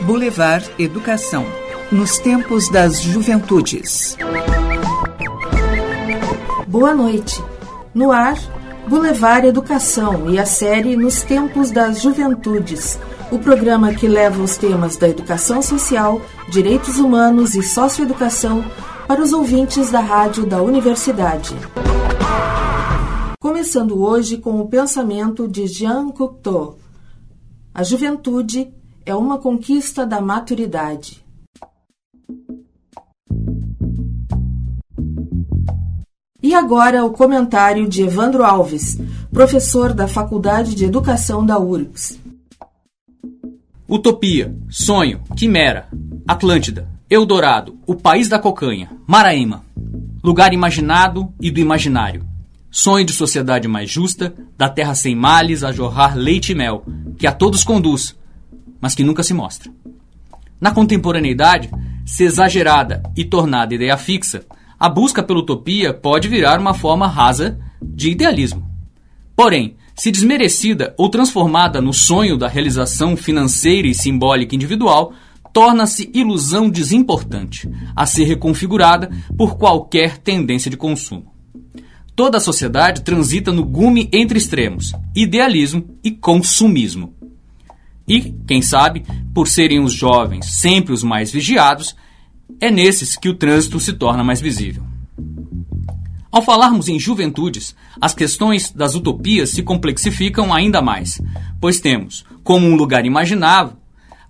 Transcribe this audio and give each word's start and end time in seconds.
Boulevard 0.00 0.68
Educação 0.78 1.46
nos 1.90 2.18
tempos 2.18 2.68
das 2.68 3.00
juventudes. 3.00 4.16
Boa 6.66 6.92
noite. 6.94 7.42
No 7.94 8.10
ar, 8.10 8.36
Boulevard 8.88 9.46
Educação 9.46 10.28
e 10.28 10.38
a 10.38 10.44
série 10.44 10.96
Nos 10.96 11.22
Tempos 11.22 11.70
das 11.70 12.02
Juventudes, 12.02 12.98
o 13.30 13.38
programa 13.38 13.94
que 13.94 14.08
leva 14.08 14.42
os 14.42 14.56
temas 14.56 14.96
da 14.96 15.08
educação 15.08 15.62
social, 15.62 16.20
direitos 16.50 16.98
humanos 16.98 17.54
e 17.54 17.62
socioeducação 17.62 18.64
para 19.06 19.22
os 19.22 19.32
ouvintes 19.32 19.90
da 19.90 20.00
rádio 20.00 20.44
da 20.44 20.60
universidade. 20.60 21.56
Começando 23.62 24.02
hoje 24.02 24.38
com 24.38 24.60
o 24.60 24.66
pensamento 24.66 25.46
de 25.46 25.68
Jean 25.68 26.10
Cocteau. 26.10 26.80
A 27.72 27.84
juventude 27.84 28.68
é 29.06 29.14
uma 29.14 29.38
conquista 29.38 30.04
da 30.04 30.20
maturidade. 30.20 31.24
E 36.42 36.52
agora 36.52 37.04
o 37.04 37.12
comentário 37.12 37.88
de 37.88 38.02
Evandro 38.02 38.44
Alves, 38.44 38.98
professor 39.30 39.94
da 39.94 40.08
Faculdade 40.08 40.74
de 40.74 40.84
Educação 40.84 41.46
da 41.46 41.56
URGS. 41.56 42.18
Utopia, 43.88 44.52
sonho, 44.68 45.22
quimera, 45.36 45.88
Atlântida, 46.26 46.88
Eldorado, 47.08 47.78
o 47.86 47.94
país 47.94 48.28
da 48.28 48.40
cocanha, 48.40 48.90
Maraíma. 49.06 49.64
Lugar 50.20 50.52
imaginado 50.52 51.32
e 51.40 51.48
do 51.48 51.60
imaginário. 51.60 52.31
Sonho 52.74 53.04
de 53.04 53.12
sociedade 53.12 53.68
mais 53.68 53.90
justa, 53.90 54.34
da 54.56 54.66
terra 54.66 54.94
sem 54.94 55.14
males 55.14 55.62
a 55.62 55.70
jorrar 55.70 56.16
leite 56.16 56.52
e 56.52 56.54
mel, 56.54 56.86
que 57.18 57.26
a 57.26 57.32
todos 57.32 57.64
conduz, 57.64 58.16
mas 58.80 58.94
que 58.94 59.04
nunca 59.04 59.22
se 59.22 59.34
mostra. 59.34 59.70
Na 60.58 60.70
contemporaneidade, 60.70 61.70
se 62.06 62.24
exagerada 62.24 63.02
e 63.14 63.26
tornada 63.26 63.74
ideia 63.74 63.98
fixa, 63.98 64.46
a 64.80 64.88
busca 64.88 65.22
pela 65.22 65.40
utopia 65.40 65.92
pode 65.92 66.28
virar 66.28 66.58
uma 66.58 66.72
forma 66.72 67.06
rasa 67.06 67.60
de 67.82 68.08
idealismo. 68.08 68.66
Porém, 69.36 69.76
se 69.94 70.10
desmerecida 70.10 70.94
ou 70.96 71.10
transformada 71.10 71.78
no 71.78 71.92
sonho 71.92 72.38
da 72.38 72.48
realização 72.48 73.18
financeira 73.18 73.86
e 73.86 73.94
simbólica 73.94 74.54
individual, 74.54 75.12
torna-se 75.52 76.10
ilusão 76.14 76.70
desimportante, 76.70 77.68
a 77.94 78.06
ser 78.06 78.24
reconfigurada 78.24 79.10
por 79.36 79.58
qualquer 79.58 80.16
tendência 80.16 80.70
de 80.70 80.78
consumo. 80.78 81.31
Toda 82.14 82.36
a 82.36 82.40
sociedade 82.40 83.02
transita 83.02 83.50
no 83.52 83.64
gume 83.64 84.08
entre 84.12 84.36
extremos, 84.36 84.92
idealismo 85.14 85.98
e 86.04 86.10
consumismo. 86.10 87.14
E, 88.06 88.34
quem 88.46 88.60
sabe, 88.60 89.04
por 89.32 89.48
serem 89.48 89.80
os 89.80 89.94
jovens 89.94 90.46
sempre 90.46 90.92
os 90.92 91.02
mais 91.02 91.30
vigiados, 91.32 91.96
é 92.60 92.70
nesses 92.70 93.16
que 93.16 93.28
o 93.28 93.34
trânsito 93.34 93.80
se 93.80 93.94
torna 93.94 94.22
mais 94.22 94.40
visível. 94.40 94.82
Ao 96.30 96.42
falarmos 96.42 96.88
em 96.88 96.98
juventudes, 96.98 97.74
as 98.00 98.14
questões 98.14 98.70
das 98.70 98.94
utopias 98.94 99.50
se 99.50 99.62
complexificam 99.62 100.52
ainda 100.52 100.80
mais, 100.80 101.20
pois 101.60 101.80
temos, 101.80 102.24
como 102.42 102.66
um 102.66 102.74
lugar 102.74 103.06
imaginável, 103.06 103.76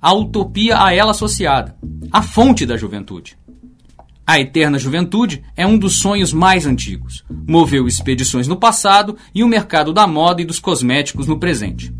a 0.00 0.12
utopia 0.12 0.82
a 0.82 0.92
ela 0.92 1.12
associada, 1.12 1.76
a 2.10 2.22
fonte 2.22 2.66
da 2.66 2.76
juventude. 2.76 3.36
A 4.26 4.38
eterna 4.38 4.78
juventude 4.78 5.42
é 5.56 5.66
um 5.66 5.76
dos 5.76 5.98
sonhos 5.98 6.32
mais 6.32 6.64
antigos. 6.64 7.24
Moveu 7.46 7.88
expedições 7.88 8.46
no 8.46 8.56
passado 8.56 9.16
e 9.34 9.42
o 9.42 9.48
mercado 9.48 9.92
da 9.92 10.06
moda 10.06 10.40
e 10.40 10.44
dos 10.44 10.60
cosméticos 10.60 11.26
no 11.26 11.38
presente. 11.38 11.92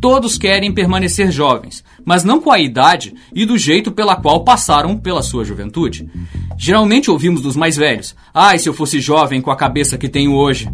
Todos 0.00 0.38
querem 0.38 0.72
permanecer 0.72 1.30
jovens, 1.30 1.84
mas 2.04 2.24
não 2.24 2.40
com 2.40 2.50
a 2.50 2.58
idade 2.58 3.14
e 3.34 3.44
do 3.44 3.56
jeito 3.56 3.92
pela 3.92 4.16
qual 4.16 4.44
passaram 4.44 4.96
pela 4.96 5.22
sua 5.22 5.44
juventude. 5.44 6.08
Geralmente 6.56 7.10
ouvimos 7.10 7.42
dos 7.42 7.56
mais 7.56 7.76
velhos: 7.76 8.14
Ai, 8.34 8.58
se 8.58 8.68
eu 8.68 8.74
fosse 8.74 9.00
jovem 9.00 9.40
com 9.40 9.50
a 9.50 9.56
cabeça 9.56 9.98
que 9.98 10.08
tenho 10.08 10.34
hoje. 10.34 10.68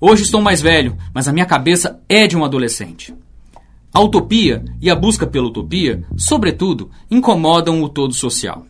Hoje 0.00 0.22
estou 0.22 0.40
mais 0.40 0.62
velho, 0.62 0.96
mas 1.14 1.28
a 1.28 1.32
minha 1.32 1.44
cabeça 1.44 2.00
é 2.08 2.26
de 2.26 2.36
um 2.36 2.44
adolescente. 2.44 3.14
A 3.92 4.00
utopia 4.00 4.64
e 4.80 4.88
a 4.88 4.94
busca 4.94 5.26
pela 5.26 5.48
utopia, 5.48 6.04
sobretudo, 6.16 6.90
incomodam 7.10 7.82
o 7.82 7.88
todo 7.88 8.14
social. 8.14 8.66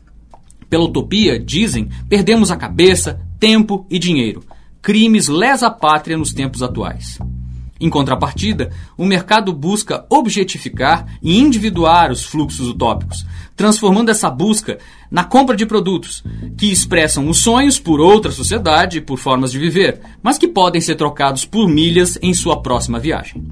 Pela 0.70 0.84
utopia, 0.84 1.38
dizem, 1.38 1.90
perdemos 2.08 2.50
a 2.52 2.56
cabeça, 2.56 3.20
tempo 3.40 3.84
e 3.90 3.98
dinheiro. 3.98 4.44
Crimes 4.80 5.26
lesa 5.26 5.68
pátria 5.68 6.16
nos 6.16 6.32
tempos 6.32 6.62
atuais. 6.62 7.18
Em 7.80 7.88
contrapartida, 7.88 8.70
o 8.96 9.06
mercado 9.06 9.52
busca 9.54 10.04
objetificar 10.10 11.06
e 11.22 11.38
individuar 11.38 12.12
os 12.12 12.22
fluxos 12.22 12.68
utópicos, 12.68 13.26
transformando 13.56 14.10
essa 14.10 14.30
busca 14.30 14.78
na 15.10 15.24
compra 15.24 15.56
de 15.56 15.64
produtos 15.64 16.22
que 16.58 16.70
expressam 16.70 17.28
os 17.28 17.38
sonhos 17.38 17.78
por 17.78 17.98
outra 17.98 18.30
sociedade 18.30 18.98
e 18.98 19.00
por 19.00 19.18
formas 19.18 19.50
de 19.50 19.58
viver, 19.58 20.00
mas 20.22 20.36
que 20.36 20.46
podem 20.46 20.80
ser 20.80 20.94
trocados 20.94 21.46
por 21.46 21.66
milhas 21.66 22.18
em 22.22 22.34
sua 22.34 22.60
próxima 22.60 22.98
viagem. 22.98 23.42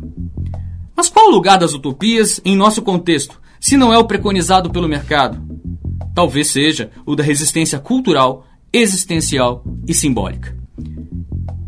Mas 0.94 1.08
qual 1.08 1.28
o 1.28 1.32
lugar 1.32 1.58
das 1.58 1.72
utopias 1.72 2.38
em 2.44 2.54
nosso 2.54 2.82
contexto, 2.82 3.40
se 3.58 3.78
não 3.78 3.92
é 3.92 3.98
o 3.98 4.04
preconizado 4.04 4.70
pelo 4.70 4.88
mercado? 4.88 5.47
Talvez 6.14 6.48
seja 6.48 6.90
o 7.06 7.14
da 7.14 7.22
resistência 7.22 7.78
cultural, 7.78 8.46
existencial 8.72 9.64
e 9.86 9.94
simbólica. 9.94 10.56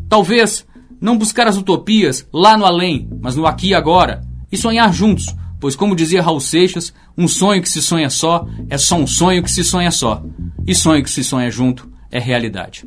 Talvez 0.09 0.67
não 1.01 1.17
buscar 1.17 1.47
as 1.47 1.57
utopias 1.57 2.27
lá 2.33 2.57
no 2.57 2.65
além, 2.65 3.09
mas 3.23 3.37
no 3.37 3.47
aqui 3.47 3.69
e 3.69 3.75
agora, 3.75 4.21
e 4.51 4.57
sonhar 4.57 4.93
juntos, 4.93 5.27
pois, 5.59 5.77
como 5.77 5.97
dizia 5.97 6.23
Raul 6.23 6.41
Seixas, 6.41 6.93
um 7.17 7.29
sonho 7.29 7.63
que 7.63 7.69
se 7.69 7.81
sonha 7.81 8.11
só 8.11 8.47
é 8.69 8.77
só 8.77 8.97
um 8.97 9.07
sonho 9.07 9.43
que 9.43 9.51
se 9.51 9.63
sonha 9.63 9.91
só, 9.91 10.23
e 10.67 10.75
sonho 10.75 11.03
que 11.03 11.11
se 11.11 11.23
sonha 11.23 11.51
junto 11.51 11.91
é 12.11 12.19
realidade. 12.19 12.85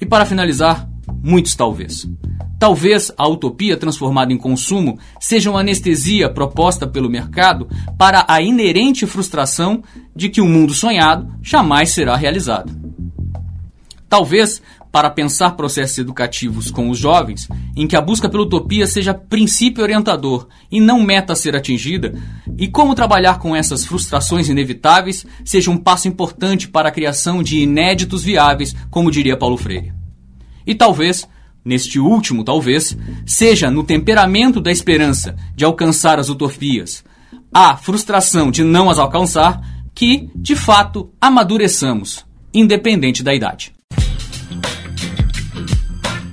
E 0.00 0.06
para 0.06 0.26
finalizar, 0.26 0.88
muitos 1.22 1.54
talvez. 1.54 2.06
Talvez 2.58 3.12
a 3.16 3.28
utopia 3.28 3.76
transformada 3.76 4.32
em 4.32 4.36
consumo 4.36 4.98
seja 5.20 5.50
uma 5.50 5.60
anestesia 5.60 6.28
proposta 6.28 6.86
pelo 6.86 7.08
mercado 7.08 7.68
para 7.96 8.24
a 8.28 8.42
inerente 8.42 9.06
frustração 9.06 9.82
de 10.14 10.28
que 10.28 10.40
o 10.40 10.46
mundo 10.46 10.74
sonhado 10.74 11.32
jamais 11.40 11.90
será 11.90 12.16
realizado. 12.16 12.72
Talvez 14.08 14.60
para 14.90 15.10
pensar 15.10 15.50
processos 15.50 15.98
educativos 15.98 16.70
com 16.70 16.88
os 16.88 16.98
jovens, 16.98 17.46
em 17.76 17.86
que 17.86 17.94
a 17.94 18.00
busca 18.00 18.28
pela 18.28 18.42
utopia 18.42 18.86
seja 18.86 19.14
princípio 19.14 19.82
orientador 19.82 20.48
e 20.70 20.80
não 20.80 21.02
meta 21.02 21.34
a 21.34 21.36
ser 21.36 21.54
atingida, 21.54 22.14
e 22.56 22.66
como 22.66 22.94
trabalhar 22.94 23.38
com 23.38 23.54
essas 23.54 23.84
frustrações 23.84 24.48
inevitáveis 24.48 25.26
seja 25.44 25.70
um 25.70 25.76
passo 25.76 26.08
importante 26.08 26.68
para 26.68 26.88
a 26.88 26.92
criação 26.92 27.42
de 27.42 27.58
inéditos 27.58 28.24
viáveis, 28.24 28.74
como 28.90 29.10
diria 29.10 29.36
Paulo 29.36 29.58
Freire. 29.58 29.92
E 30.66 30.74
talvez, 30.74 31.28
neste 31.64 31.98
último 31.98 32.44
talvez, 32.44 32.96
seja 33.26 33.70
no 33.70 33.84
temperamento 33.84 34.60
da 34.60 34.70
esperança 34.70 35.36
de 35.54 35.64
alcançar 35.64 36.18
as 36.18 36.28
utopias, 36.28 37.04
a 37.52 37.76
frustração 37.76 38.50
de 38.50 38.64
não 38.64 38.88
as 38.90 38.98
alcançar, 38.98 39.60
que, 39.94 40.30
de 40.34 40.54
fato, 40.54 41.10
amadureçamos, 41.20 42.24
independente 42.54 43.22
da 43.22 43.34
idade. 43.34 43.72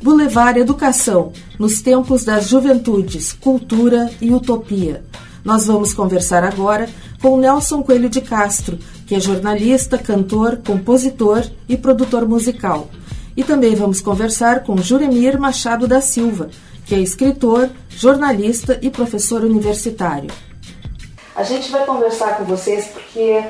Boulevard 0.02 0.60
Educação, 0.60 1.34
nos 1.58 1.82
tempos 1.82 2.24
das 2.24 2.48
juventudes, 2.48 3.34
cultura 3.34 4.12
e 4.22 4.32
utopia. 4.32 5.04
Nós 5.44 5.66
vamos 5.66 5.94
conversar 5.94 6.44
agora 6.44 6.88
com 7.20 7.38
Nelson 7.38 7.82
Coelho 7.82 8.08
de 8.08 8.22
Castro, 8.22 8.78
que 9.08 9.16
é 9.16 9.20
jornalista, 9.20 9.98
cantor, 9.98 10.58
compositor 10.58 11.44
e 11.68 11.76
produtor 11.76 12.28
musical. 12.28 12.90
E 13.36 13.44
também 13.44 13.76
vamos 13.76 14.00
conversar 14.00 14.64
com 14.64 14.78
Juremir 14.78 15.40
Machado 15.40 15.88
da 15.88 16.00
Silva, 16.00 16.50
que 16.86 16.96
é 16.96 17.00
escritor, 17.00 17.70
jornalista 17.90 18.80
e 18.82 18.90
professor 18.90 19.44
universitário. 19.44 20.30
A 21.36 21.44
gente 21.44 21.70
vai 21.70 21.86
conversar 21.86 22.38
com 22.38 22.46
vocês 22.46 22.88
porque 22.88 23.44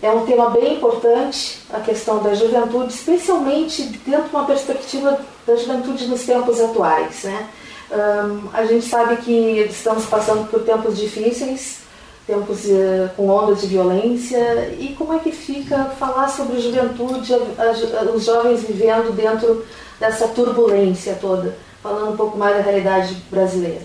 é 0.00 0.10
um 0.10 0.24
tema 0.24 0.50
bem 0.50 0.76
importante, 0.76 1.60
a 1.70 1.80
questão 1.80 2.22
da 2.22 2.34
juventude, 2.34 2.92
especialmente 2.92 3.82
dentro 4.06 4.28
de 4.28 4.34
uma 4.34 4.46
perspectiva 4.46 5.20
da 5.46 5.56
juventude 5.56 6.06
nos 6.06 6.22
tempos 6.22 6.60
atuais. 6.60 7.24
Né? 7.24 7.48
Um, 7.90 8.48
a 8.52 8.64
gente 8.64 8.86
sabe 8.86 9.16
que 9.16 9.60
estamos 9.68 10.06
passando 10.06 10.48
por 10.48 10.62
tempos 10.62 10.96
difíceis, 10.96 11.80
tempos 12.28 12.66
uh, 12.66 13.08
com 13.16 13.26
ondas 13.26 13.62
de 13.62 13.68
violência, 13.68 14.68
e 14.78 14.94
como 14.94 15.14
é 15.14 15.18
que 15.18 15.32
fica 15.32 15.86
falar 15.98 16.28
sobre 16.28 16.60
juventude, 16.60 17.32
a, 17.32 17.38
a, 17.38 18.02
os 18.12 18.26
jovens 18.26 18.62
vivendo 18.64 19.16
dentro 19.16 19.64
dessa 19.98 20.28
turbulência 20.28 21.16
toda, 21.18 21.56
falando 21.82 22.12
um 22.12 22.16
pouco 22.18 22.36
mais 22.36 22.54
da 22.54 22.62
realidade 22.62 23.16
brasileira? 23.30 23.80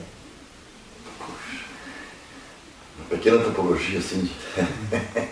Uma 3.00 3.08
pequena 3.10 3.38
antropologia 3.38 4.00
assim. 4.00 4.30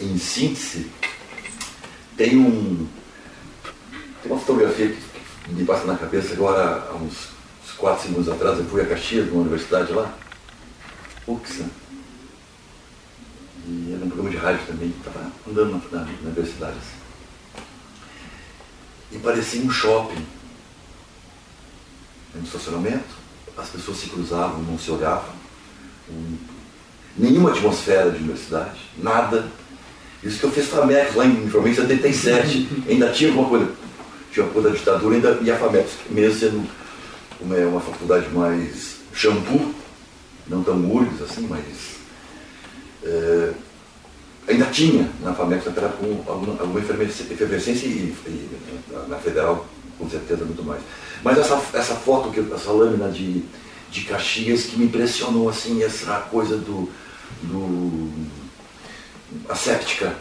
em 0.00 0.18
síntese, 0.18 0.90
tem, 2.16 2.36
um, 2.36 2.86
tem 4.22 4.30
uma 4.30 4.38
fotografia 4.38 4.88
que 4.88 5.52
me 5.52 5.64
passa 5.64 5.84
na 5.84 5.96
cabeça 5.96 6.34
agora, 6.34 6.86
há 6.90 6.94
uns, 6.94 7.30
uns 7.64 7.72
4, 7.76 8.06
segundos 8.06 8.28
atrás, 8.28 8.58
eu 8.58 8.66
fui 8.66 8.82
a 8.82 8.86
Caxias, 8.86 9.26
numa 9.26 9.40
universidade 9.40 9.92
lá, 9.92 10.14
UX, 11.26 11.58
né? 11.58 11.70
E 13.68 13.92
era 13.94 14.04
um 14.04 14.08
programa 14.08 14.30
de 14.30 14.36
rádio 14.36 14.66
também, 14.66 14.94
estava 14.96 15.32
andando 15.48 15.82
na, 15.90 16.00
na, 16.00 16.10
universidade. 16.22 16.76
Assim. 16.76 17.62
E 19.12 19.18
parecia 19.18 19.60
um 19.62 19.70
shopping. 19.70 20.24
No 22.34 22.44
estacionamento, 22.44 23.14
as 23.56 23.68
pessoas 23.70 23.96
se 23.96 24.08
cruzavam, 24.08 24.62
não 24.62 24.78
se 24.78 24.90
olhavam. 24.90 25.34
Um, 26.10 26.36
nenhuma 27.16 27.50
atmosfera 27.50 28.10
de 28.10 28.18
universidade, 28.18 28.78
nada. 28.98 29.50
Isso 30.22 30.38
que 30.38 30.44
eu 30.44 30.50
fiz 30.50 30.66
FAMEX 30.66 31.14
lá 31.14 31.24
em, 31.24 31.44
em 31.44 31.74
77, 31.74 32.84
ainda 32.88 33.10
tinha 33.10 33.30
alguma 33.30 33.48
coisa 33.48 33.86
tinha 34.36 34.44
a 34.44 34.50
coisa 34.50 34.68
da 34.68 34.76
ditadura 34.76 35.14
ainda, 35.14 35.38
e 35.40 35.50
a 35.50 35.56
FAMEX, 35.56 35.92
mesmo 36.10 36.38
sendo 36.38 36.68
uma, 37.40 37.56
uma 37.56 37.80
faculdade 37.80 38.28
mais 38.28 38.96
shampoo, 39.14 39.74
não 40.48 40.62
tão 40.62 40.76
URGS 40.90 41.22
assim, 41.22 41.46
mas 41.48 41.64
é, 43.02 43.52
ainda 44.48 44.66
tinha 44.66 45.10
na 45.20 45.30
era 45.30 45.88
com 45.88 46.22
alguma, 46.26 46.60
alguma 46.60 46.80
efervescência 46.80 47.86
e, 47.86 48.14
e, 48.26 48.50
na 49.08 49.16
Federal 49.18 49.66
com 49.98 50.08
certeza 50.08 50.44
muito 50.44 50.62
mais. 50.62 50.80
Mas 51.22 51.38
essa, 51.38 51.60
essa 51.72 51.94
foto, 51.94 52.30
que, 52.30 52.40
essa 52.52 52.70
lâmina 52.70 53.08
de, 53.10 53.42
de 53.90 54.02
Caxias 54.02 54.64
que 54.64 54.78
me 54.78 54.86
impressionou 54.86 55.48
assim, 55.48 55.82
essa 55.82 56.20
coisa 56.30 56.56
do, 56.56 56.88
do 57.42 58.12
asséptica, 59.48 60.14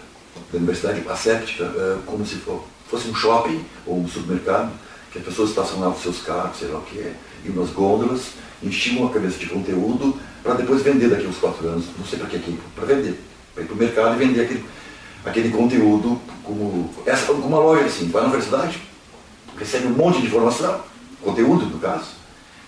da 0.52 0.58
Universidade 0.58 1.04
Asséptica, 1.08 1.64
é, 1.64 1.98
como 2.06 2.26
se 2.26 2.42
fosse 2.90 3.08
um 3.08 3.16
shopping 3.16 3.64
ou 3.86 4.00
um 4.00 4.08
supermercado, 4.08 4.72
que 5.16 5.20
as 5.20 5.26
pessoas 5.26 5.50
estacionavam 5.50 5.98
seus 5.98 6.22
carros, 6.22 6.58
sei 6.58 6.68
lá 6.68 6.80
o 6.80 6.82
que 6.82 7.00
é, 7.00 7.14
iam 7.46 7.56
nas 7.56 7.70
gôndolas, 7.70 8.32
enchiam 8.62 9.08
a 9.08 9.10
cabeça 9.10 9.38
de 9.38 9.46
conteúdo 9.48 10.20
para 10.44 10.56
depois 10.56 10.82
vender 10.82 11.10
daqui 11.10 11.26
uns 11.26 11.38
quatro 11.38 11.66
anos, 11.70 11.86
não 11.98 12.06
sei 12.06 12.20
para 12.20 12.28
que 12.28 12.36
aqui, 12.36 12.60
para 12.76 12.86
vender, 12.86 13.18
para 13.54 13.64
ir 13.64 13.66
para 13.66 13.76
o 13.76 13.78
mercado 13.78 14.16
e 14.16 14.26
vender 14.26 14.42
aquele, 14.42 14.66
aquele 15.24 15.50
conteúdo 15.52 16.20
como, 16.44 16.94
essa, 17.06 17.32
uma 17.32 17.60
loja 17.60 17.86
assim, 17.86 18.10
vai 18.10 18.24
na 18.24 18.28
universidade, 18.28 18.82
recebe 19.58 19.88
um 19.88 19.92
monte 19.92 20.20
de 20.20 20.28
informação, 20.28 20.82
conteúdo 21.22 21.66
no 21.66 21.80
caso, 21.80 22.08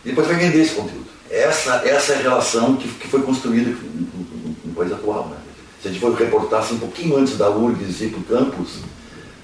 e 0.06 0.10
depois 0.10 0.28
vai 0.28 0.38
vender 0.38 0.62
esse 0.62 0.74
conteúdo. 0.74 1.08
Essa, 1.30 1.82
essa 1.86 2.14
é 2.14 2.16
a 2.16 2.22
relação 2.22 2.78
que, 2.78 2.88
que 2.88 3.10
foi 3.10 3.22
construída 3.24 3.72
no, 3.72 4.74
país 4.74 4.94
atual. 4.94 5.28
Né? 5.28 5.38
Se 5.82 5.90
a 5.90 5.92
gente 5.92 6.00
for 6.00 6.14
reportar 6.14 6.62
assim, 6.62 6.76
um 6.76 6.80
pouquinho 6.80 7.18
antes 7.18 7.38
da 7.38 7.50
URGS 7.50 8.02
ir 8.02 8.10
para 8.12 8.20
o 8.20 8.24
campus, 8.24 8.80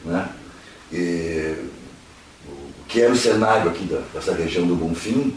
né? 0.06 0.30
E, 0.92 1.56
que 2.94 3.02
era 3.02 3.12
o 3.12 3.18
cenário 3.18 3.72
aqui 3.72 3.86
da, 3.86 4.02
dessa 4.14 4.36
região 4.36 4.68
do 4.68 4.76
Bonfim, 4.76 5.34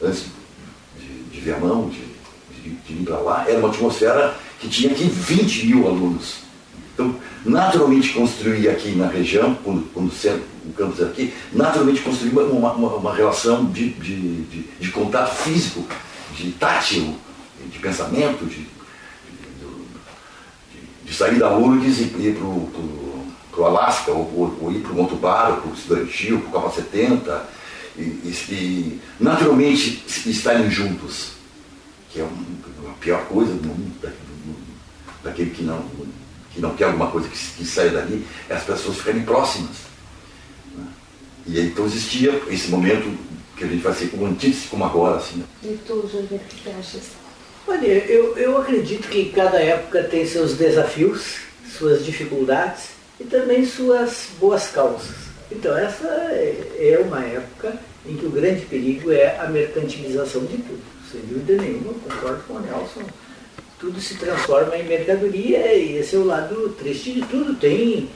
antes 0.00 0.26
de, 0.96 1.24
de 1.24 1.40
Viamão, 1.40 1.88
de, 1.88 1.98
de, 2.62 2.70
de 2.76 2.92
ir 2.92 3.04
para 3.04 3.18
lá, 3.18 3.44
era 3.48 3.58
uma 3.58 3.68
atmosfera 3.68 4.36
que 4.60 4.68
tinha 4.68 4.92
aqui 4.92 5.04
20 5.04 5.66
mil 5.66 5.88
alunos. 5.88 6.36
Então, 6.94 7.16
naturalmente 7.44 8.12
construir 8.12 8.68
aqui 8.68 8.92
na 8.92 9.08
região, 9.08 9.56
quando, 9.64 9.92
quando 9.92 10.12
o 10.12 10.72
campus 10.72 11.00
era 11.00 11.10
aqui, 11.10 11.34
naturalmente 11.52 12.00
construir 12.02 12.30
uma, 12.30 12.44
uma, 12.44 12.94
uma 12.94 13.14
relação 13.14 13.64
de, 13.64 13.88
de, 13.88 14.42
de, 14.44 14.62
de, 14.78 14.90
contato 14.92 15.34
físico, 15.34 15.84
de 16.36 16.52
tátil, 16.52 17.16
de 17.72 17.78
pensamento, 17.80 18.46
de, 18.46 18.68
de, 21.04 21.12
sair 21.12 21.40
da 21.40 21.56
URGS 21.58 21.98
e 21.98 22.02
ir 22.04 22.36
para 22.36 22.46
o 22.46 23.09
para 23.60 23.64
o 23.64 23.66
Alasca, 23.66 24.10
ou, 24.10 24.32
ou, 24.34 24.58
ou 24.62 24.72
ir 24.72 24.80
para 24.80 24.92
o 24.92 24.94
Monte 24.94 25.14
Baro, 25.16 25.60
para 25.60 25.70
o 25.70 25.74
Estudantil, 25.74 26.40
para 26.40 26.48
o 26.48 26.52
Capa 26.62 26.74
70, 26.74 27.48
e, 27.96 28.00
e, 28.00 28.34
e, 28.50 29.00
naturalmente 29.18 30.02
estarem 30.26 30.70
juntos, 30.70 31.32
que 32.10 32.20
é 32.20 32.24
a 32.24 32.92
pior 33.00 33.26
coisa 33.26 33.52
do 33.52 33.68
mundo, 33.68 34.00
da, 34.00 34.08
do, 34.08 34.56
daquele 35.22 35.50
que 35.50 35.62
não, 35.62 35.84
que 36.54 36.60
não 36.60 36.74
quer 36.74 36.84
alguma 36.84 37.10
coisa 37.10 37.28
que, 37.28 37.36
que 37.36 37.64
saia 37.66 37.90
dali, 37.90 38.26
é 38.48 38.54
as 38.54 38.64
pessoas 38.64 38.96
ficarem 38.96 39.22
próximas. 39.22 39.76
Né? 40.74 40.86
E 41.46 41.60
então 41.60 41.84
existia 41.84 42.42
esse 42.48 42.68
momento 42.68 43.14
que 43.56 43.64
a 43.64 43.66
gente 43.66 43.82
vai 43.82 43.92
ser 43.92 44.08
como 44.08 44.26
antítese, 44.26 44.68
como 44.68 44.84
agora. 44.84 45.18
Assim, 45.18 45.38
né? 45.38 45.44
E 45.62 45.78
tu, 45.86 46.08
Júlio, 46.10 46.36
o 46.36 46.38
que 46.38 46.70
achas? 46.70 47.10
Olha, 47.68 47.86
eu, 47.86 48.36
eu 48.38 48.56
acredito 48.56 49.08
que 49.08 49.26
cada 49.26 49.60
época 49.60 50.04
tem 50.04 50.26
seus 50.26 50.54
desafios, 50.54 51.40
suas 51.78 52.04
dificuldades, 52.04 52.99
e 53.20 53.24
também 53.24 53.64
suas 53.66 54.28
boas 54.40 54.68
causas. 54.68 55.14
Então, 55.52 55.76
essa 55.76 56.06
é, 56.08 56.94
é 56.94 56.98
uma 56.98 57.22
época 57.22 57.78
em 58.06 58.16
que 58.16 58.24
o 58.24 58.30
grande 58.30 58.62
perigo 58.62 59.12
é 59.12 59.38
a 59.38 59.46
mercantilização 59.46 60.44
de 60.46 60.56
tudo. 60.56 60.80
Sem 61.12 61.20
dúvida 61.22 61.62
nenhuma, 61.62 61.92
concordo 61.92 62.42
com 62.44 62.54
o 62.54 62.60
Nelson. 62.60 63.02
Tudo 63.78 64.00
se 64.00 64.14
transforma 64.16 64.76
em 64.76 64.84
mercadoria 64.84 65.74
e 65.74 65.98
esse 65.98 66.16
é 66.16 66.18
o 66.18 66.24
lado 66.24 66.74
triste 66.78 67.12
de 67.12 67.22
tudo. 67.22 67.54
Tem 67.54 68.08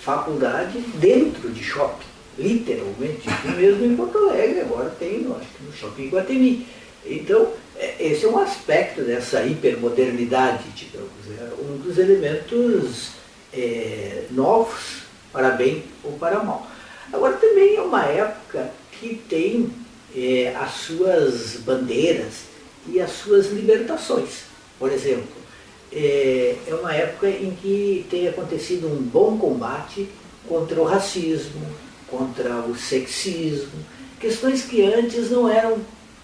faculdade 0.00 0.78
dentro 1.00 1.48
de 1.50 1.64
shopping, 1.64 2.04
literalmente. 2.38 3.28
E 3.44 3.48
mesmo 3.48 3.84
em 3.84 3.96
Porto 3.96 4.18
Alegre, 4.18 4.60
agora 4.60 4.90
tem 4.98 5.20
no, 5.20 5.30
no 5.30 5.72
shopping 5.72 6.08
Guatemi. 6.08 6.66
Então, 7.06 7.48
é, 7.76 7.96
esse 7.98 8.24
é 8.24 8.28
um 8.28 8.38
aspecto 8.38 9.02
dessa 9.02 9.42
hipermodernidade, 9.44 10.64
digamos. 10.76 11.10
É 11.38 11.48
um 11.62 11.78
dos 11.78 11.98
elementos 11.98 13.23
é, 13.56 14.24
novos, 14.30 15.04
para 15.32 15.50
bem 15.50 15.84
ou 16.02 16.12
para 16.12 16.42
mal. 16.42 16.66
Agora 17.12 17.34
também 17.34 17.76
é 17.76 17.80
uma 17.80 18.04
época 18.04 18.70
que 18.92 19.16
tem 19.28 19.70
é, 20.14 20.54
as 20.56 20.72
suas 20.72 21.56
bandeiras 21.58 22.44
e 22.86 23.00
as 23.00 23.10
suas 23.10 23.46
libertações. 23.46 24.44
Por 24.78 24.90
exemplo, 24.90 25.44
é, 25.92 26.56
é 26.66 26.74
uma 26.74 26.94
época 26.94 27.28
em 27.28 27.56
que 27.60 28.06
tem 28.10 28.28
acontecido 28.28 28.86
um 28.86 29.02
bom 29.02 29.38
combate 29.38 30.08
contra 30.48 30.80
o 30.80 30.84
racismo, 30.84 31.64
contra 32.08 32.60
o 32.60 32.76
sexismo, 32.76 33.84
questões 34.20 34.62
que 34.62 34.82
antes 34.82 35.30
não 35.30 35.48
eram 35.48 35.78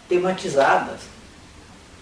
tematizadas. 0.09 1.01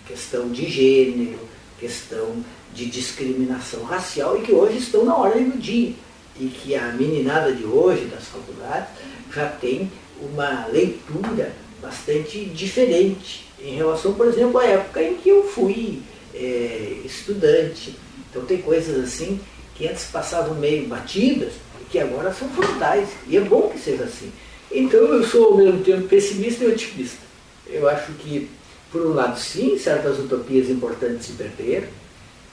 Questão 0.07 0.49
de 0.49 0.67
gênero, 0.67 1.39
questão 1.79 2.45
de 2.75 2.87
discriminação 2.87 3.83
racial 3.85 4.37
e 4.39 4.43
que 4.43 4.53
hoje 4.53 4.79
estão 4.79 5.05
na 5.05 5.17
ordem 5.17 5.51
do 5.51 5.59
dia. 5.59 5.93
E 6.39 6.47
que 6.47 6.75
a 6.75 6.93
meninada 6.93 7.53
de 7.53 7.65
hoje 7.65 8.05
das 8.05 8.25
faculdades 8.25 8.91
já 9.35 9.47
tem 9.47 9.91
uma 10.21 10.67
leitura 10.67 11.53
bastante 11.81 12.45
diferente 12.47 13.47
em 13.61 13.75
relação, 13.75 14.15
por 14.15 14.27
exemplo, 14.27 14.59
à 14.59 14.65
época 14.65 15.03
em 15.03 15.17
que 15.17 15.29
eu 15.29 15.45
fui 15.45 16.01
é, 16.35 17.01
estudante. 17.05 17.97
Então 18.31 18.45
tem 18.45 18.59
coisas 18.59 19.03
assim 19.03 19.41
que 19.75 19.89
antes 19.89 20.05
passavam 20.05 20.55
meio 20.55 20.87
batidas 20.87 21.53
e 21.81 21.85
que 21.91 21.99
agora 21.99 22.33
são 22.33 22.49
frontais. 22.51 23.09
E 23.27 23.37
é 23.37 23.41
bom 23.41 23.69
que 23.69 23.79
seja 23.79 24.05
assim. 24.05 24.31
Então 24.71 25.01
eu 25.01 25.25
sou 25.25 25.47
ao 25.47 25.57
mesmo 25.57 25.83
tempo 25.83 26.07
pessimista 26.09 26.65
e 26.65 26.69
otimista. 26.69 27.27
Eu 27.67 27.89
acho 27.89 28.13
que, 28.13 28.49
por 28.91 29.03
um 29.03 29.13
lado, 29.13 29.39
sim, 29.39 29.79
certas 29.79 30.19
utopias 30.19 30.69
importantes 30.69 31.27
se 31.27 31.33
perderam, 31.33 31.89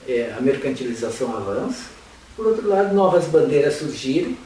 é, 0.06 0.34
a 0.36 0.40
mercantilização 0.40 1.36
avança, 1.36 1.96
por 2.36 2.48
outro 2.48 2.68
lado, 2.68 2.94
novas 2.94 3.24
bandeiras 3.24 3.76
surgiram, 3.76 4.36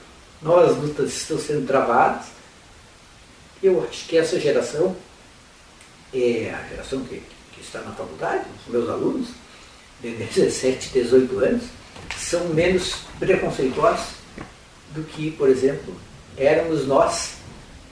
novas 0.40 0.76
lutas 0.76 1.12
estão 1.12 1.36
sendo 1.36 1.66
travadas. 1.66 2.26
Eu 3.60 3.82
acho 3.82 4.06
que 4.06 4.16
essa 4.16 4.38
geração, 4.38 4.94
é 6.14 6.54
a 6.54 6.68
geração 6.68 7.00
que, 7.00 7.20
que 7.52 7.60
está 7.60 7.80
na 7.80 7.90
faculdade, 7.90 8.44
os 8.64 8.72
meus 8.72 8.88
alunos, 8.88 9.28
de 10.00 10.12
17, 10.32 10.90
18 10.90 11.38
anos, 11.40 11.64
são 12.16 12.48
menos 12.50 12.94
preconceituosos 13.18 14.20
do 14.94 15.02
que, 15.02 15.32
por 15.32 15.48
exemplo, 15.48 15.94
éramos 16.36 16.86
nós, 16.86 17.34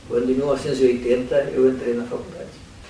quando 0.09 0.31
em 0.31 0.35
1980 0.35 1.35
eu 1.55 1.71
entrei 1.71 1.95
na 1.95 2.05
faculdade. 2.05 2.38